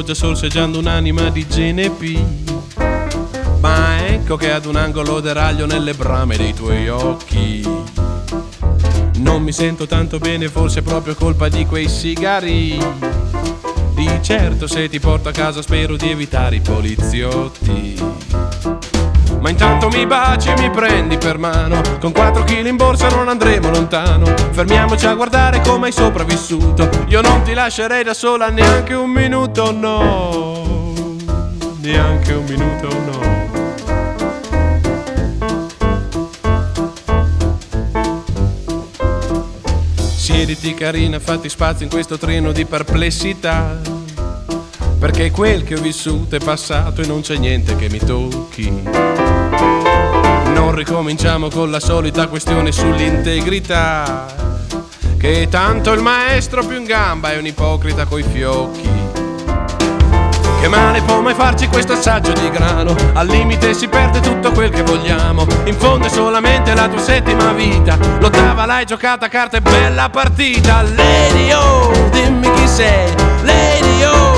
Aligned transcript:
Pioggia 0.00 0.14
sorseggiando 0.14 0.78
un'anima 0.78 1.28
di 1.28 1.44
GNP 1.44 2.18
Ma 3.60 4.06
ecco 4.06 4.36
che 4.36 4.50
ad 4.50 4.64
un 4.64 4.76
angolo 4.76 5.20
deraglio 5.20 5.66
nelle 5.66 5.92
brame 5.92 6.38
dei 6.38 6.54
tuoi 6.54 6.88
occhi. 6.88 7.62
Non 9.16 9.42
mi 9.42 9.52
sento 9.52 9.86
tanto 9.86 10.18
bene, 10.18 10.48
forse 10.48 10.80
è 10.80 10.82
proprio 10.82 11.14
colpa 11.14 11.50
di 11.50 11.66
quei 11.66 11.88
sigari. 11.88 12.78
Di 13.94 14.08
certo 14.22 14.66
se 14.66 14.88
ti 14.88 14.98
porto 14.98 15.28
a 15.28 15.32
casa 15.32 15.60
spero 15.60 15.96
di 15.96 16.08
evitare 16.08 16.56
i 16.56 16.60
poliziotti 16.60 18.49
ma 19.40 19.48
intanto 19.48 19.88
mi 19.88 20.06
baci 20.06 20.48
e 20.48 20.54
mi 20.58 20.70
prendi 20.70 21.16
per 21.16 21.38
mano. 21.38 21.80
Con 21.98 22.12
4 22.12 22.44
kg 22.44 22.66
in 22.66 22.76
borsa 22.76 23.08
non 23.08 23.28
andremo 23.28 23.70
lontano. 23.70 24.26
Fermiamoci 24.50 25.06
a 25.06 25.14
guardare 25.14 25.60
come 25.60 25.86
hai 25.86 25.92
sopravvissuto. 25.92 26.88
Io 27.08 27.20
non 27.20 27.42
ti 27.42 27.54
lascerei 27.54 28.04
da 28.04 28.14
sola 28.14 28.48
neanche 28.48 28.94
un 28.94 29.10
minuto, 29.10 29.72
no. 29.72 31.16
Neanche 31.80 32.32
un 32.32 32.44
minuto, 32.44 32.88
no. 32.88 33.48
Siediti 40.16 40.74
carina, 40.74 41.18
fatti 41.18 41.48
spazio 41.48 41.84
in 41.84 41.90
questo 41.90 42.16
treno 42.18 42.52
di 42.52 42.64
perplessità 42.64 43.89
perché 45.00 45.30
quel 45.30 45.64
che 45.64 45.76
ho 45.76 45.80
vissuto 45.80 46.36
è 46.36 46.38
passato 46.38 47.00
e 47.00 47.06
non 47.06 47.22
c'è 47.22 47.38
niente 47.38 47.74
che 47.74 47.88
mi 47.88 47.98
tocchi. 47.98 48.70
Non 50.52 50.74
ricominciamo 50.74 51.48
con 51.48 51.70
la 51.70 51.80
solita 51.80 52.28
questione 52.28 52.70
sull'integrità, 52.70 54.26
che 55.18 55.48
tanto 55.50 55.92
il 55.92 56.02
maestro 56.02 56.62
più 56.66 56.76
in 56.76 56.84
gamba 56.84 57.32
è 57.32 57.38
un 57.38 57.46
ipocrita 57.46 58.04
coi 58.04 58.22
fiocchi. 58.22 58.88
Che 60.60 60.68
male 60.68 61.00
può 61.00 61.22
mai 61.22 61.32
farci 61.32 61.68
questo 61.68 61.94
assaggio 61.94 62.34
di 62.34 62.50
grano? 62.50 62.94
Al 63.14 63.26
limite 63.26 63.72
si 63.72 63.88
perde 63.88 64.20
tutto 64.20 64.52
quel 64.52 64.68
che 64.68 64.82
vogliamo. 64.82 65.46
In 65.64 65.78
fondo 65.78 66.08
è 66.08 66.10
solamente 66.10 66.74
la 66.74 66.86
tua 66.86 67.00
settima 67.00 67.52
vita. 67.52 67.96
L'ottava 68.20 68.66
l'hai 68.66 68.84
giocata 68.84 69.24
a 69.24 69.28
carte, 69.30 69.62
bella 69.62 70.10
partita. 70.10 70.82
Lady 70.82 71.50
oh, 71.52 71.90
dimmi 72.10 72.52
chi 72.52 72.68
sei. 72.68 73.10
Lady 73.42 74.04
oh, 74.04 74.29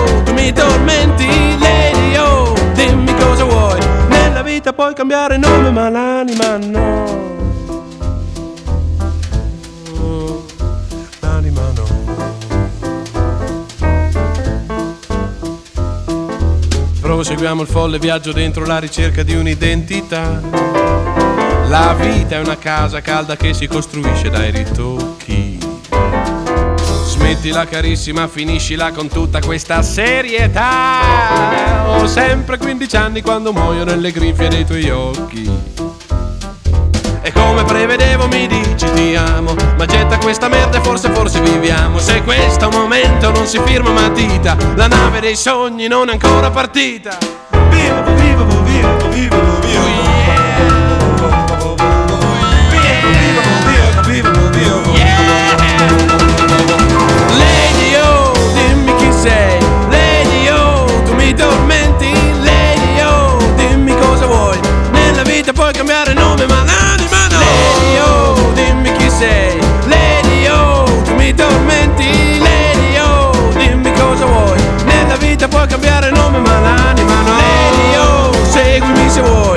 mi 0.42 0.52
tormenti. 0.52 1.58
Lady 1.58 2.16
oh, 2.16 2.52
dimmi 2.74 3.14
cosa 3.14 3.44
vuoi. 3.44 3.78
Nella 4.08 4.42
vita 4.42 4.72
puoi 4.72 4.92
cambiare 4.94 5.36
nome, 5.36 5.70
ma 5.70 5.88
l'anima 5.88 6.56
no. 6.56 7.30
Proseguiamo 17.00 17.62
il 17.62 17.68
folle 17.68 17.98
viaggio 18.00 18.32
dentro 18.32 18.64
la 18.64 18.78
ricerca 18.78 19.22
di 19.22 19.34
un'identità. 19.34 20.40
La 21.68 21.94
vita 21.94 22.36
è 22.36 22.40
una 22.40 22.58
casa 22.58 23.00
calda 23.00 23.36
che 23.36 23.54
si 23.54 23.68
costruisce 23.68 24.28
dai 24.28 24.50
ritocchi. 24.50 25.21
Smettila 27.22 27.66
carissima, 27.66 28.26
finiscila 28.26 28.90
con 28.90 29.06
tutta 29.06 29.38
questa 29.38 29.80
serietà. 29.82 31.84
Ho 31.86 32.04
sempre 32.08 32.58
15 32.58 32.96
anni 32.96 33.22
quando 33.22 33.52
muoio 33.52 33.84
nelle 33.84 34.10
grinfie 34.10 34.48
dei 34.48 34.66
tuoi 34.66 34.90
occhi. 34.90 35.48
E 37.22 37.32
come 37.32 37.62
prevedevo 37.62 38.26
mi 38.26 38.48
dici 38.48 38.90
ti 38.94 39.14
amo 39.14 39.54
Ma 39.78 39.86
getta 39.86 40.18
questa 40.18 40.48
merda 40.48 40.78
e 40.78 40.80
forse 40.80 41.08
forse 41.10 41.40
viviamo 41.40 42.00
Se 42.00 42.20
questo 42.22 42.68
momento 42.68 43.30
non 43.30 43.46
si 43.46 43.60
firma 43.64 43.92
matita 43.92 44.56
La 44.74 44.88
nave 44.88 45.20
dei 45.20 45.36
sogni 45.36 45.86
non 45.86 46.08
è 46.08 46.14
ancora 46.14 46.50
partita 46.50 47.16
Vivo, 47.70 48.14
vivo, 48.16 48.44
vivo, 48.64 49.08
vivo, 49.10 49.41
Puoi 65.72 65.86
cambiare 65.86 66.12
nome 66.12 66.44
ma 66.44 66.64
l'anima 66.64 67.28
no. 67.30 67.38
Lady 67.38 67.98
oh, 67.98 68.52
dimmi 68.52 68.92
chi 68.92 69.08
sei. 69.08 69.58
Lady 69.86 70.46
oh, 70.46 70.84
tu 71.02 71.14
mi 71.14 71.32
tormenti. 71.32 72.38
Lady 72.38 72.98
oh, 72.98 73.30
dimmi 73.56 73.90
cosa 73.94 74.26
vuoi. 74.26 74.60
Nella 74.84 75.16
vita 75.16 75.48
puoi 75.48 75.66
cambiare 75.66 76.10
nome 76.10 76.40
ma 76.40 76.60
l'anima 76.60 77.22
no. 77.22 77.36
Lady 77.36 77.96
oh, 77.96 78.32
seguimi 78.50 79.08
se 79.08 79.22
vuoi 79.22 79.51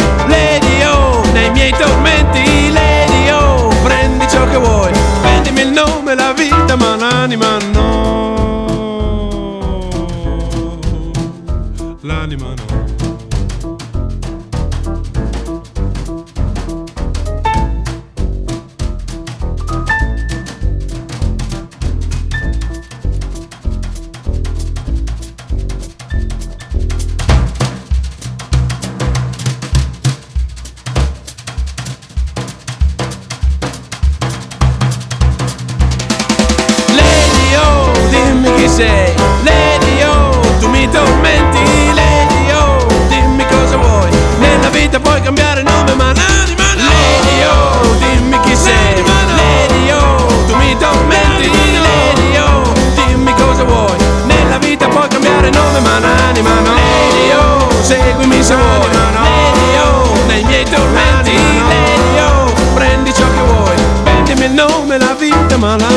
sei 38.76 39.14
Lady 39.44 40.04
oh, 40.04 40.38
tu 40.60 40.68
mi 40.68 40.88
tormenti 40.90 41.64
Lady 41.94 42.52
oh, 42.52 42.86
dimmi 43.08 43.46
cosa 43.48 43.78
vuoi. 43.78 44.10
Nella 44.40 44.68
vita 44.70 45.00
puoi 45.00 45.22
cambiare 45.22 45.62
nome 45.64 45.94
ma 45.94 46.12
l'anima 46.12 46.74
no. 46.76 46.84
Lady 46.84 47.44
oh, 47.46 47.96
dimmi 48.00 48.38
chi 48.42 48.54
sei. 48.54 49.02
Lady 49.06 49.92
oh, 49.92 50.26
tu 50.48 50.56
mi 50.56 50.76
tormenti 50.78 51.50
Lady 51.80 52.38
oh, 52.38 52.74
dimmi 52.96 53.34
cosa 53.36 53.64
vuoi. 53.64 53.96
Nella 54.26 54.58
vita 54.58 54.88
puoi 54.90 55.08
cambiare 55.08 55.50
nome 55.52 55.80
ma 55.80 56.00
l'anima 56.00 56.60
no. 56.60 56.74
Lady 56.74 57.32
oh, 57.32 57.82
seguimi 57.82 58.44
se 58.44 58.56
vuoi. 58.56 58.90
Lady 58.92 59.78
oh, 59.86 60.18
nei 60.28 60.44
miei 60.44 60.66
tormenti. 60.66 61.32
Lady 61.34 62.20
oh, 62.20 62.52
prendi 62.74 63.14
ciò 63.14 63.24
che 63.24 63.42
vuoi. 63.54 63.76
Prendimi 64.04 64.46
il 64.46 64.52
nome, 64.52 64.98
la 64.98 65.16
vita 65.18 65.56
ma 65.58 65.78
l'anima 65.78 65.95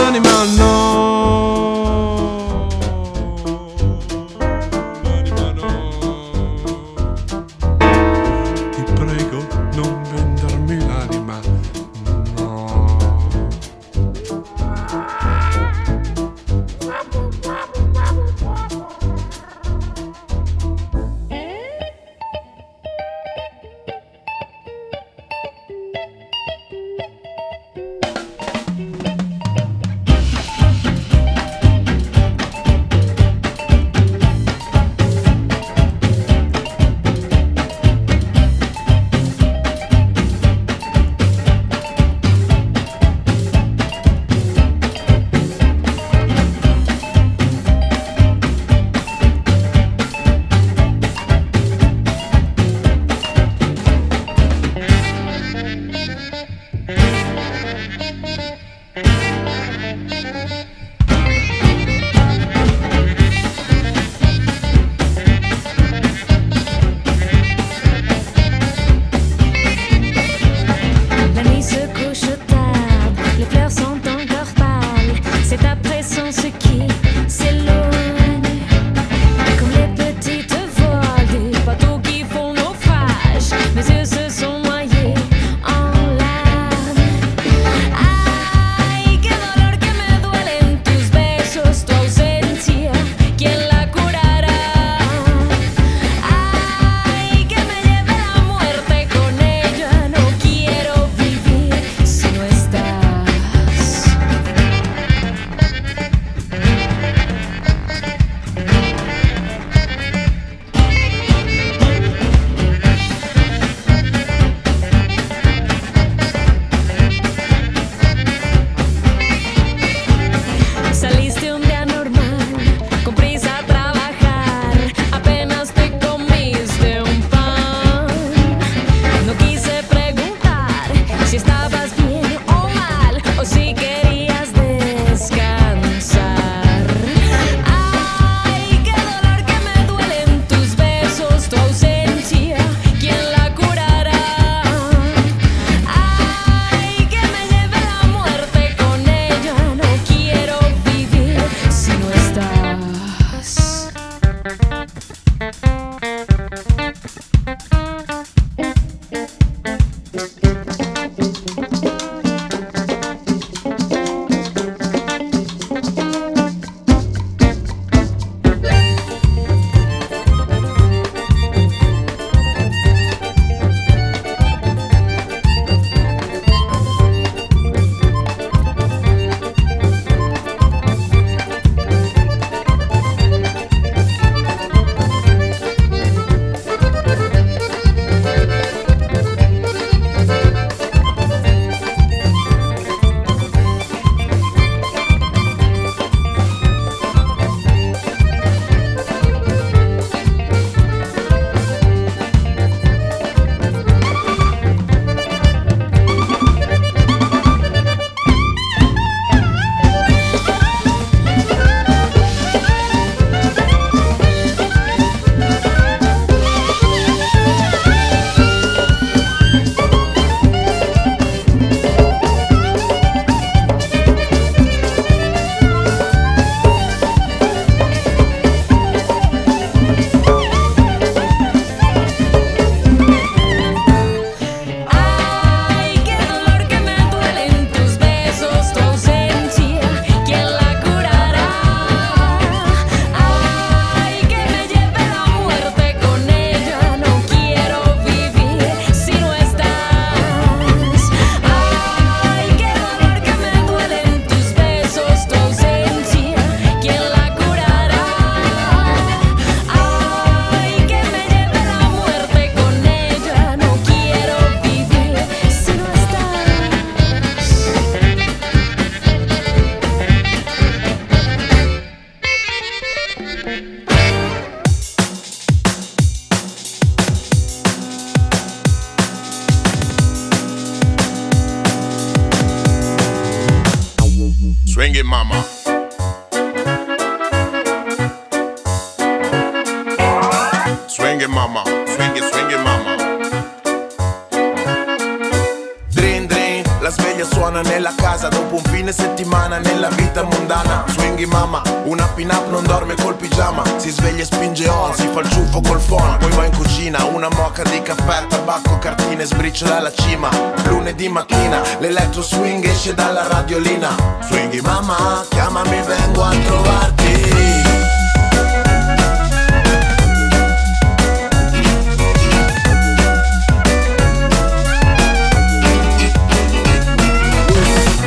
mattina 311.59 311.79
L'electro 311.81 312.23
swing 312.23 312.65
esce 312.65 312.95
dalla 312.95 313.27
radiolina. 313.27 313.95
Swinghi 314.21 314.61
mamma, 314.61 315.25
chiamami, 315.29 315.81
vengo 315.83 316.23
a 316.23 316.31
trovarti. 316.31 317.07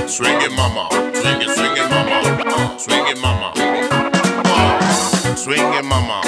Swing 0.05 0.41
it 0.41 0.51
mama, 0.51 0.87
swing 1.13 1.41
it, 1.41 1.49
swing 1.49 1.77
it 1.77 1.89
mama, 1.89 2.77
swing 2.77 3.07
it 3.07 3.17
mama, 3.19 3.51
swing 5.35 5.73
it 5.73 5.83
mama. 5.83 6.20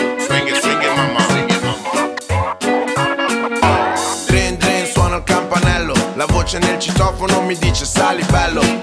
voce 6.44 6.60
nel 6.60 6.78
citofono 6.78 7.42
mi 7.42 7.56
dice 7.58 7.86
sali 7.86 8.22
bello 8.30 8.83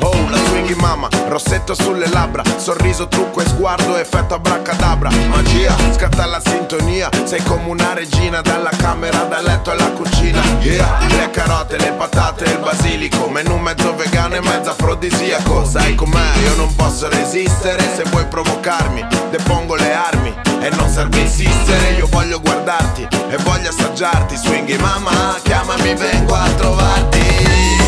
occhi 0.71 0.75
mamma, 0.75 1.09
rossetto 1.29 1.75
sulle 1.75 2.09
labbra, 2.09 2.43
sorriso, 2.57 3.09
trucco 3.09 3.41
e 3.41 3.47
sguardo, 3.47 3.97
effetto 3.97 4.35
abracadabra, 4.35 5.11
magia, 5.29 5.75
scatta 5.93 6.27
la 6.27 6.41
sintonia, 6.45 7.09
sei 7.25 7.43
come 7.43 7.69
una 7.69 7.93
regina 7.93 8.41
dalla 8.41 8.71
camera 8.77 9.25
da 9.25 9.41
letto 9.41 9.71
alla 9.71 9.91
cucina, 9.91 10.41
yeah, 10.61 10.99
le 11.09 11.31
carote, 11.31 11.77
le 11.77 11.93
patate, 11.93 12.45
il 12.45 12.59
basilico, 12.59 13.29
menù 13.29 13.57
mezzo 13.57 13.95
vegano 13.97 14.37
e 14.37 14.41
mezzo 14.41 14.71
afrodisiaco, 14.71 15.65
sai 15.65 15.95
com'è, 15.95 16.37
io 16.45 16.55
non 16.57 16.75
posso 16.75 17.09
resistere, 17.09 17.83
se 17.95 18.05
vuoi 18.11 18.27
provocarmi, 18.27 19.05
depongo 19.31 19.75
le 19.75 19.93
armi. 19.93 20.35
E 20.63 20.69
non 20.77 20.91
serve 20.91 21.21
insistere, 21.21 21.93
io 21.93 22.07
voglio 22.11 22.39
guardarti 22.39 23.09
e 23.31 23.37
voglio 23.39 23.71
assaggiarti, 23.71 24.37
swinghi 24.37 24.77
mamma, 24.77 25.39
chiamami, 25.43 25.95
vengo 25.95 26.35
a 26.35 26.49
trovarti. 26.51 27.80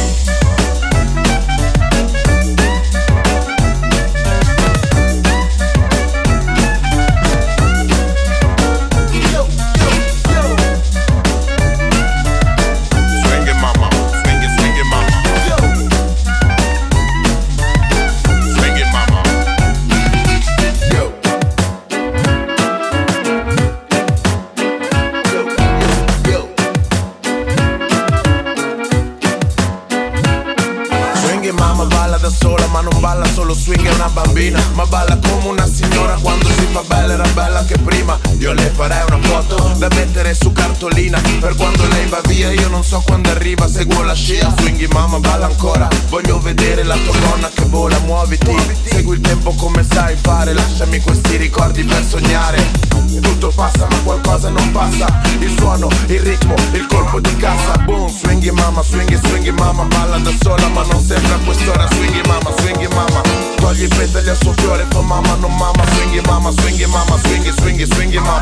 lo 33.53 33.59
swing 33.59 33.87
è 33.87 33.95
una 33.95 34.09
bambina 34.09 34.59
Ma 34.73 34.87
balla 34.87 35.19
come 35.19 35.49
una 35.49 35.67
signora. 35.67 36.17
Quando 36.21 36.49
si 36.49 36.67
fa 36.73 36.83
bella 36.87 37.13
era 37.13 37.29
bella 37.35 37.59
anche 37.59 37.77
prima. 37.79 38.19
Io 38.39 38.53
le 38.53 38.73
farei 38.75 39.05
una 39.07 39.19
foto 39.21 39.75
da 39.77 39.89
mettere 39.95 40.35
su 40.35 40.53
cartolina. 40.53 41.21
Per 41.41 41.55
quando 41.57 41.87
lei 41.89 42.07
va 42.07 42.21
via 42.27 42.51
io 42.51 42.69
non 42.69 42.83
so 42.83 43.03
quando 43.05 43.29
arriva. 43.31 43.69
Seguo 43.69 44.03
la 44.03 44.15
scia, 44.15 44.53
swinghi 44.59 44.87
mamma 44.87 45.19
balla 45.19 45.47
ancora. 45.47 45.89
Voglio 46.09 46.41
vedere 46.41 46.83
la 46.83 46.97
tua 46.97 47.19
donna 47.19 47.51
che 47.53 47.65
vola, 47.67 47.99
muoviti. 48.01 48.55
Segui 48.85 49.17
il 49.17 49.21
tempo 49.21 49.53
come 49.55 49.85
sai 49.85 50.17
fare 50.21 50.53
Lasciami 50.53 51.01
questi 51.01 51.37
ricordi 51.37 51.85
per 51.85 52.05
sognare. 52.05 52.91
Tutto 53.21 53.53
passa 53.55 53.87
ma 53.89 53.97
qualcosa 54.03 54.49
non 54.49 54.71
passa. 54.73 55.21
Il 55.39 55.55
suono, 55.59 55.89
il 56.07 56.21
ritmo, 56.21 56.55
il 56.73 56.87
colpo 56.87 57.21
di 57.21 57.37
cassa. 57.37 57.77
Boom, 57.85 58.09
swinghi 58.09 58.51
mamma, 58.51 58.83
swinghi, 58.83 59.17
swinghi 59.17 59.51
mamma 59.51 59.85
Balla 59.85 60.19
da 60.19 60.33
sola 60.41 60.69
ma 60.69 60.83
non 60.85 61.05
sembra 61.05 61.37
quest'ora. 61.45 61.87
Swinghi 61.89 62.23
mamma, 62.27 62.51
swinghi 62.59 62.89
mamma 62.89 63.42
Togli 63.63 63.85
i 63.85 63.87
petali 63.87 64.29
al 64.29 64.37
suo 64.37 64.53
fiore, 64.55 64.89
tua 64.89 65.03
mamma 65.03 65.37
non 65.37 65.55
mamma 65.55 65.85
Swinghi 65.93 66.21
mamma, 66.27 66.51
swinghi 66.51 66.85
mamma, 66.87 67.17
swinghi, 67.19 67.53
swinghi, 67.53 67.87
swinghi 67.87 68.19
mamma. 68.19 68.41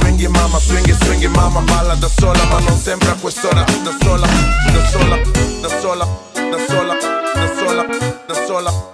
Swinghi 0.00 0.28
mamma, 0.28 0.58
swinghi, 0.58 0.94
swinghi 0.94 1.28
mamma 1.28 1.60
Balla 1.60 1.94
da 1.94 2.08
sola 2.08 2.42
ma 2.46 2.58
non 2.58 2.78
sembra 2.78 3.10
a 3.10 3.14
quest'ora 3.16 3.64
Da 3.64 3.92
sola, 4.00 4.26
da 4.26 4.88
sola, 4.88 5.16
da 5.60 5.68
sola, 5.68 5.68
da 5.68 5.68
sola, 5.78 6.06
da 6.32 6.58
sola, 6.66 6.94
da 7.34 7.54
sola, 7.54 7.86
da 8.26 8.34
sola, 8.46 8.91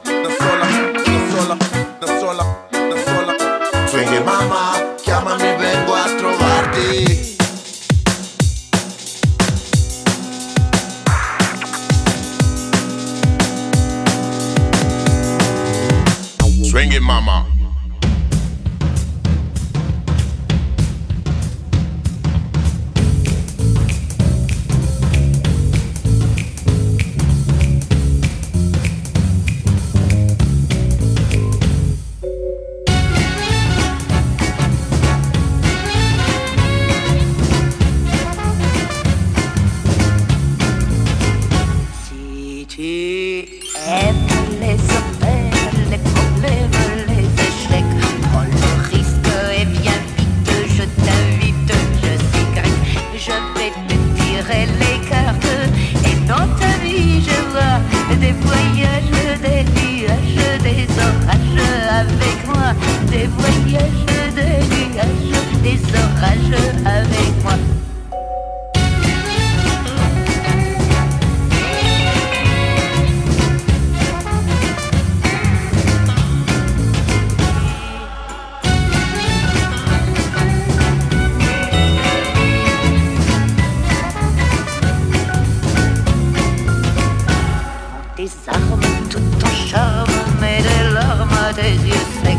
Tout 89.10 89.18
en 89.44 89.68
charme, 89.68 90.10
mais 90.40 90.58
des 90.62 90.94
larmes 90.94 91.38
à 91.48 91.52
tes 91.52 91.72
yeux 91.72 92.06
secs. 92.22 92.37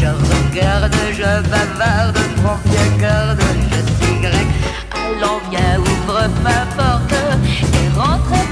Je 0.00 0.06
regarde, 0.06 0.94
je 1.12 1.48
bavarde, 1.50 2.18
prends 2.42 2.60
bien 2.64 2.98
garde, 2.98 3.40
je 3.70 4.04
suis 4.04 4.20
grec. 4.20 4.46
Allons, 4.92 5.40
viens, 5.50 5.78
ouvre 5.78 6.28
ma 6.42 6.66
porte 6.76 7.12
et 7.12 7.98
rentre 7.98 8.51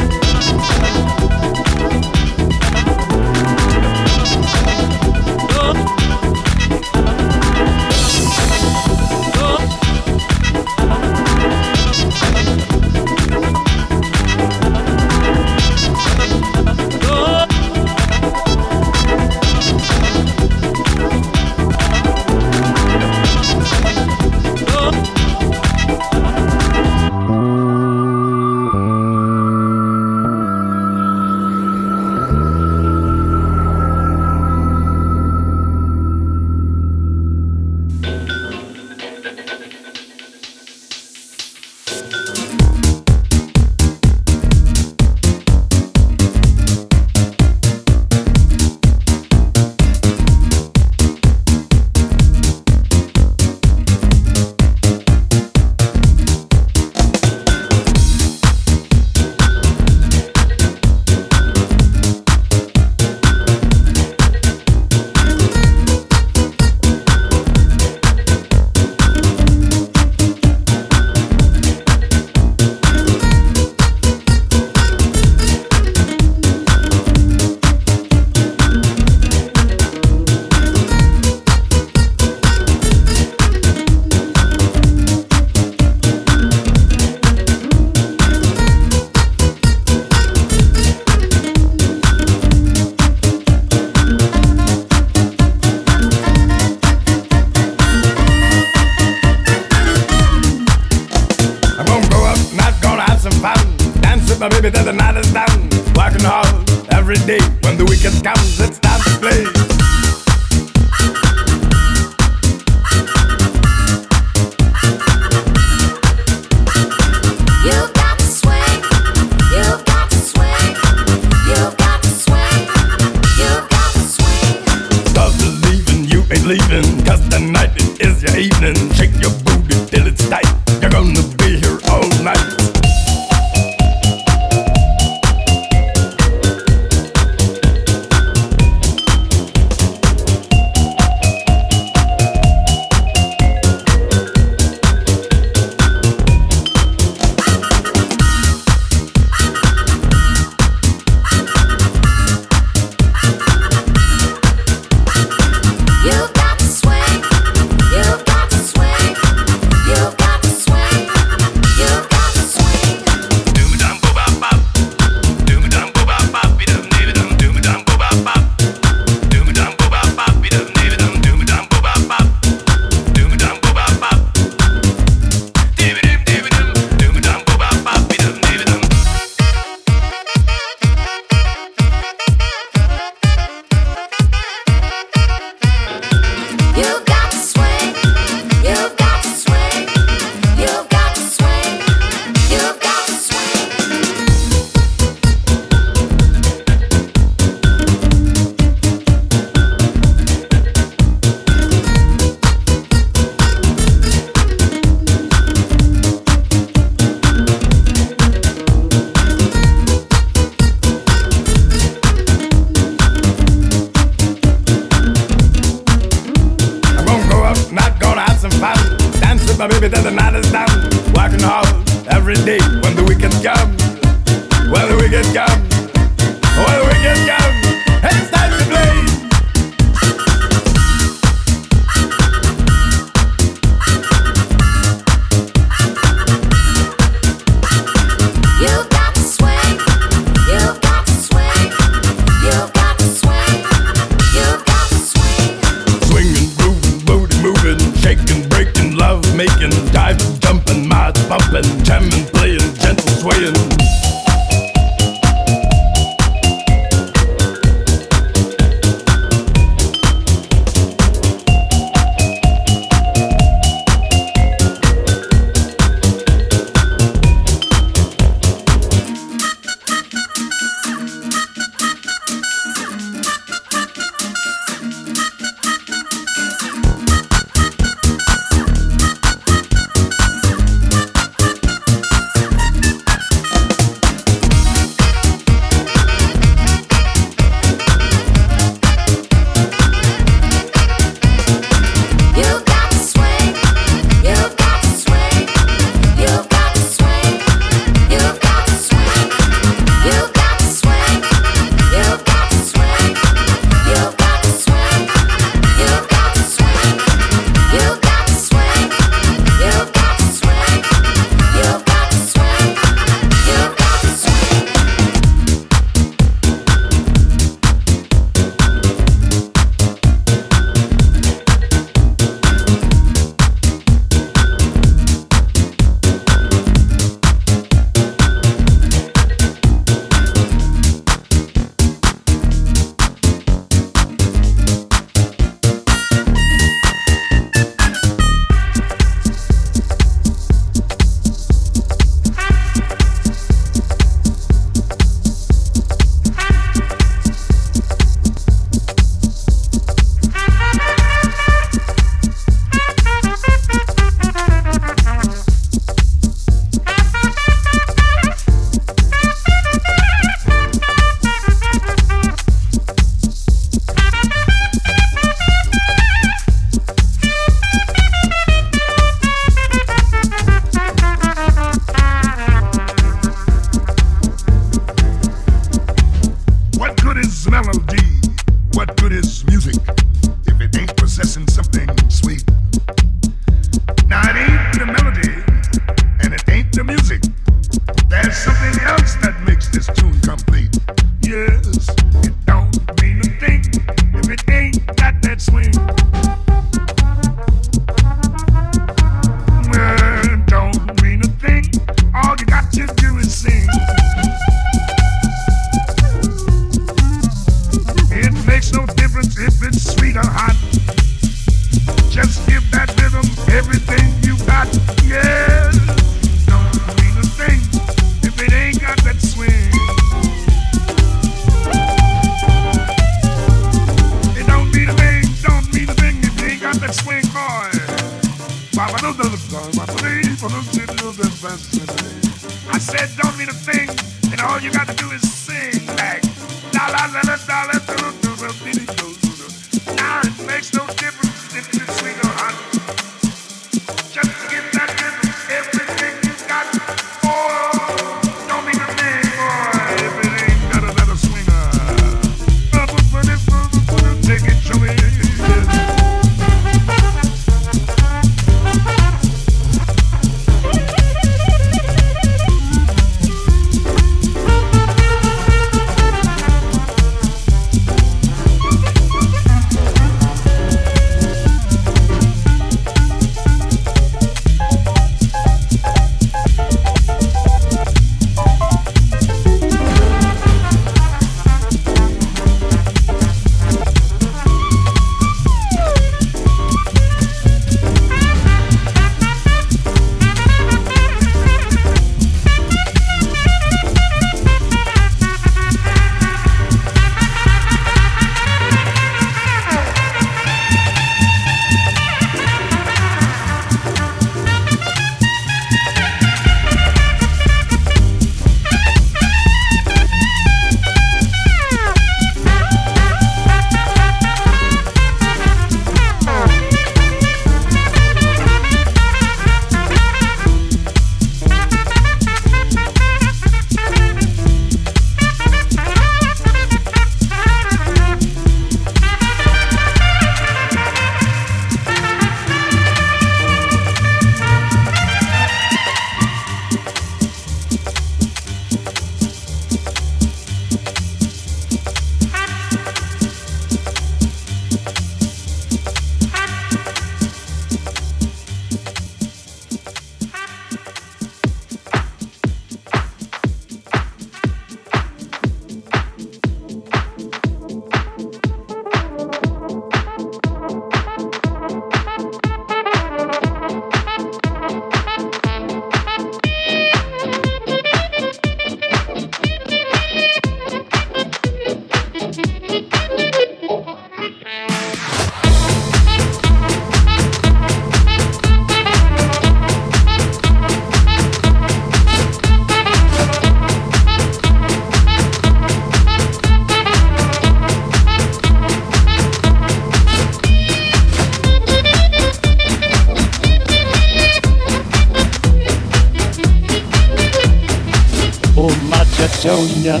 Oh, 598.60 598.66
Machasonia, 598.90 600.00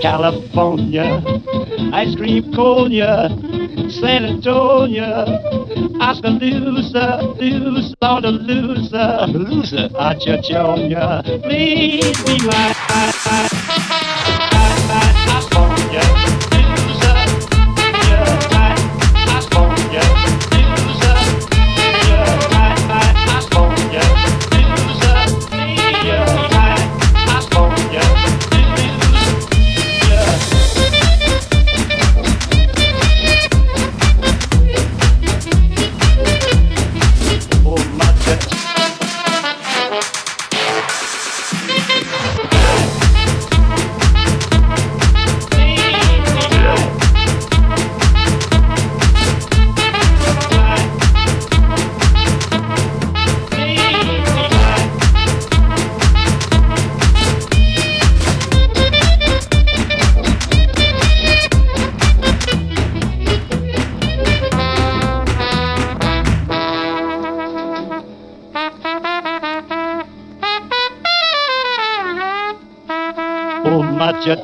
California, 0.00 1.20
ice 1.92 2.14
cream 2.14 2.52
conia, 2.52 3.28
San 3.90 4.24
Antonio, 4.24 5.26
Oskaloosa, 6.00 7.22
Loose, 7.40 7.92
Laudaloosa, 8.00 9.26
Loser, 9.32 9.88
Achachonia, 9.98 11.24
please 11.42 12.22
be 12.22 12.38
my. 12.46 13.95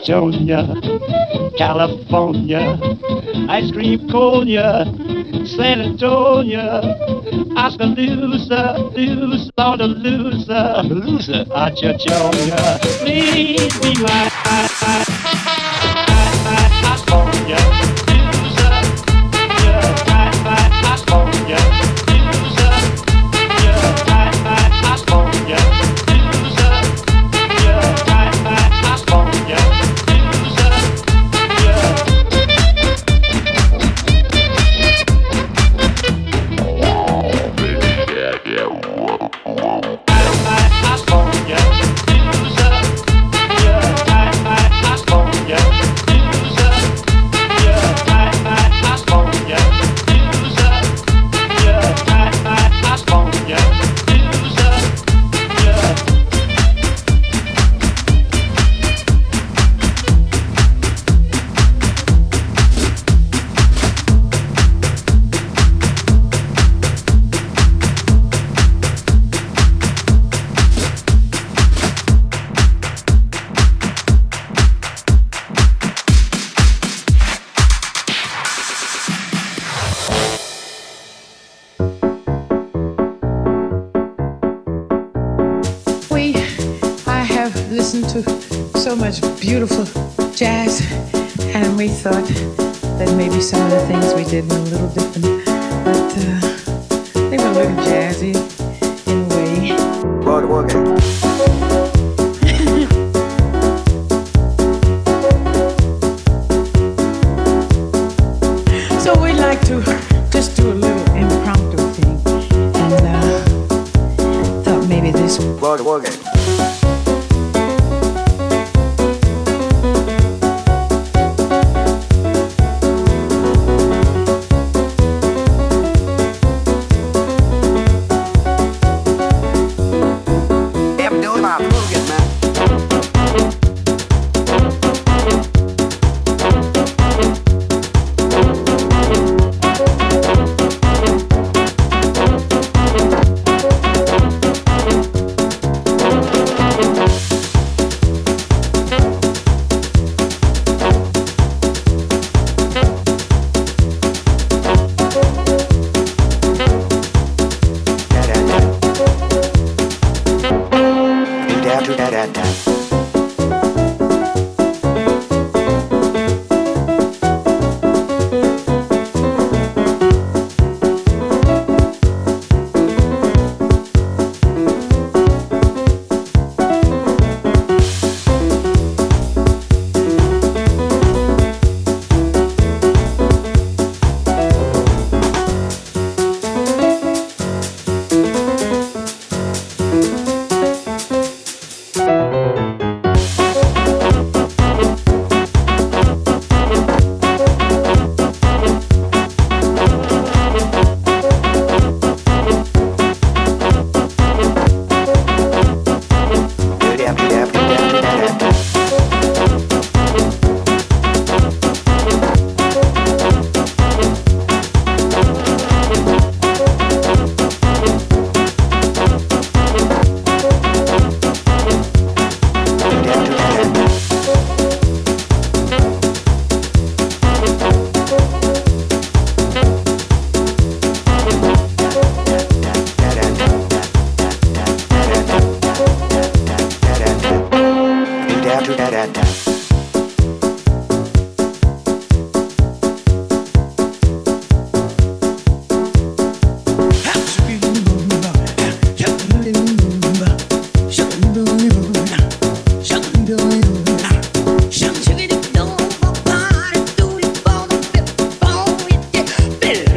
Estonia, 0.03 0.67
California, 1.57 2.77
ice 3.49 3.71
cream 3.71 4.09
cone. 4.09 4.59
San 5.45 5.81
Antonio, 5.81 6.81
Oskaloosa, 7.57 8.79
Loose, 8.97 9.51
Laudaloosa, 9.57 10.83
Loser, 10.83 11.05
loser, 11.05 11.45
Achachonia. 11.51 12.79
Please 13.01 13.79
be 13.81 13.95
my. 14.03 15.22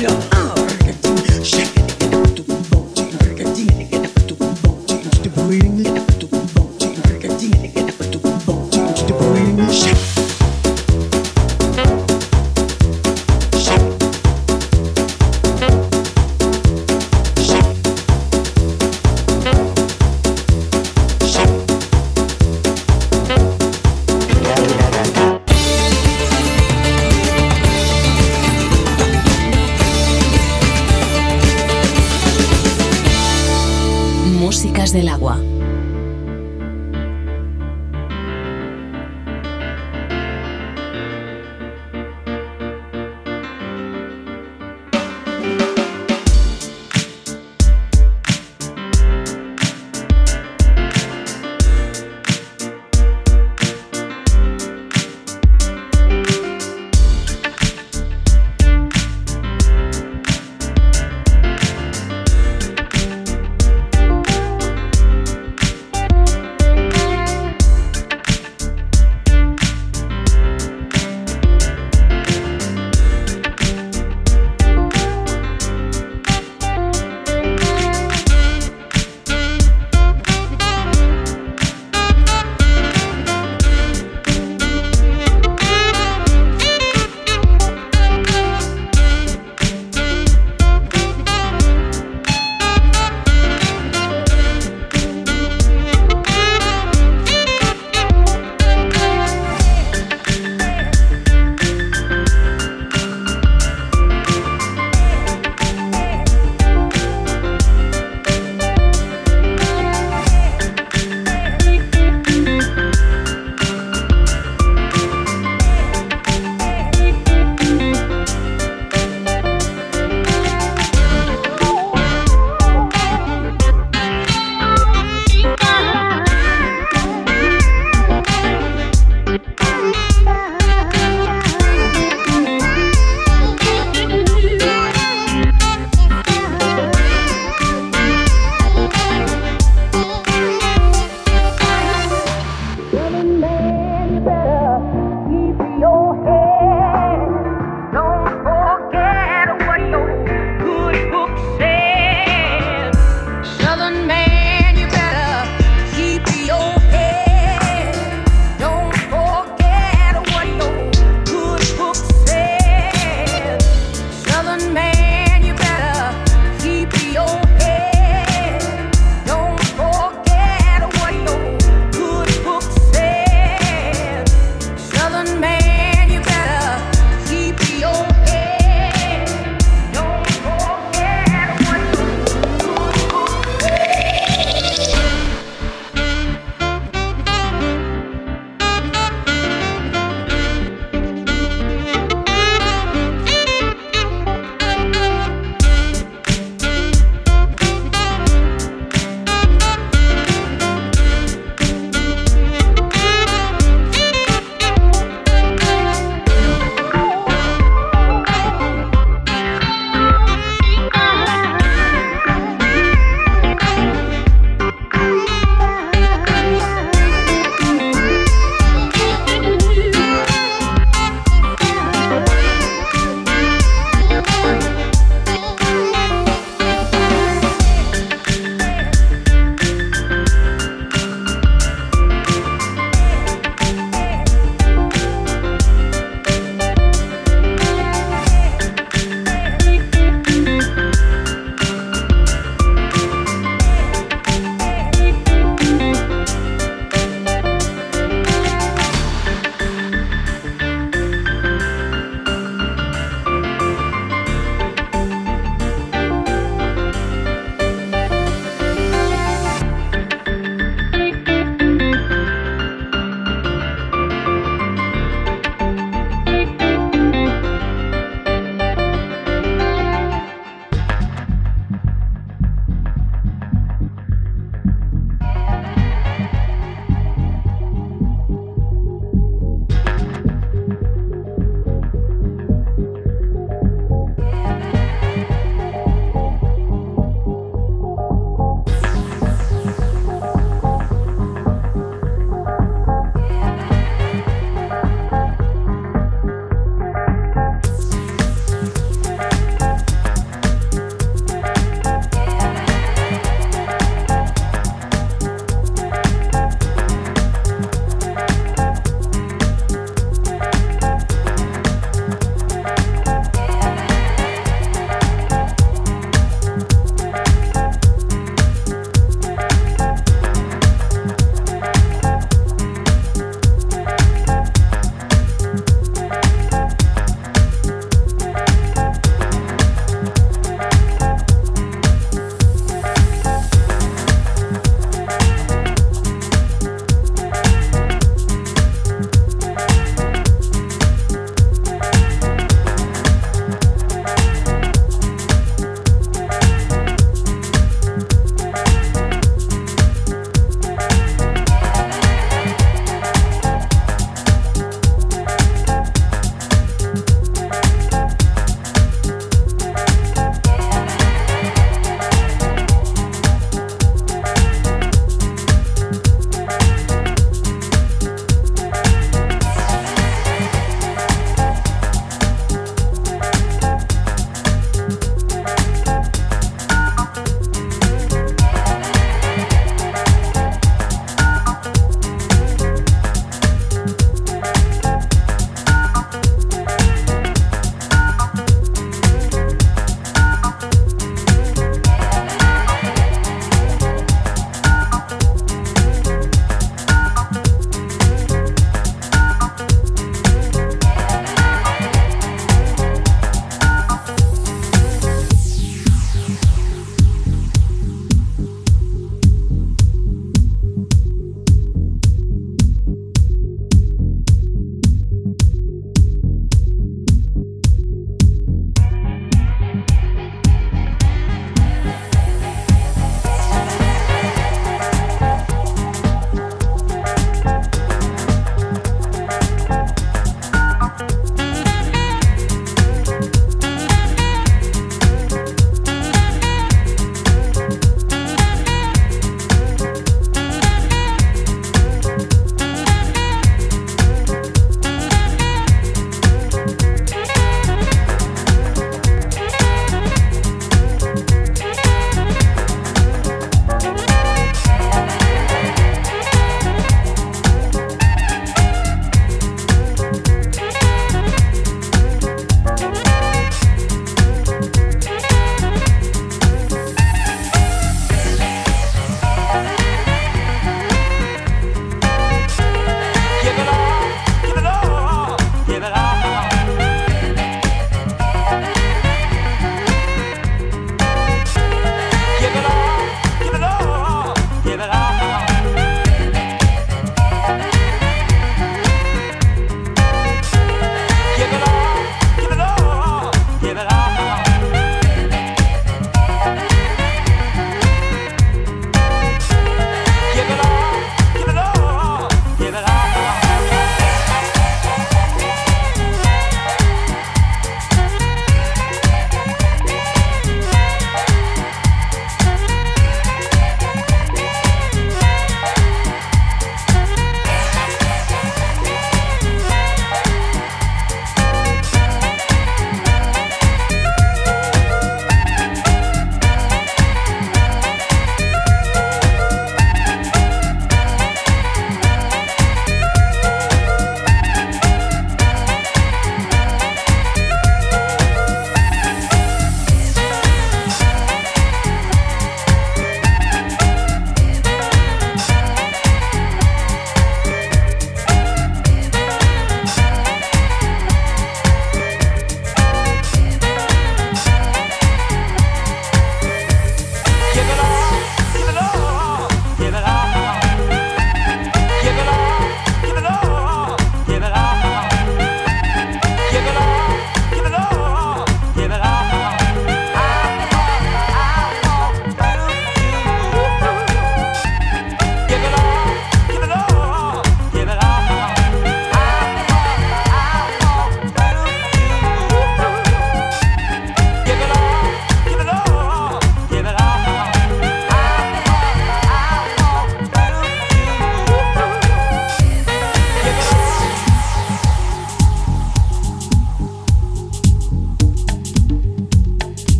들면 0.00 0.29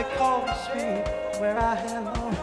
They 0.00 0.16
call 0.16 0.40
the 0.46 0.54
street 0.54 1.04
where 1.40 1.58
I 1.60 1.76
belong. 1.82 2.34